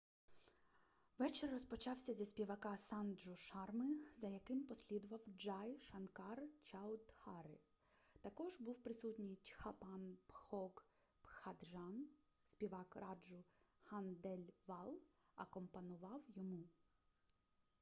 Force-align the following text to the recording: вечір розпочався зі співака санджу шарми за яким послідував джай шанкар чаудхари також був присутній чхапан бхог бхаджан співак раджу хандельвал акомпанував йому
вечір 1.17 1.49
розпочався 1.51 2.13
зі 2.13 2.25
співака 2.25 2.77
санджу 2.77 3.35
шарми 3.37 3.85
за 4.13 4.27
яким 4.27 4.63
послідував 4.63 5.19
джай 5.37 5.79
шанкар 5.79 6.43
чаудхари 6.61 7.57
також 8.21 8.57
був 8.59 8.83
присутній 8.83 9.37
чхапан 9.43 10.17
бхог 10.29 10.85
бхаджан 11.23 12.07
співак 12.43 12.95
раджу 12.95 13.43
хандельвал 13.81 14.99
акомпанував 15.35 16.21
йому 16.27 16.63